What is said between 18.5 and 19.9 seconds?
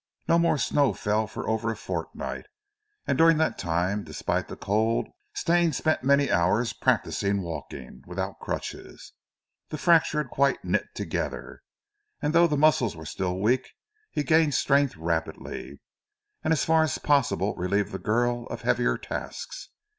heavier tasks.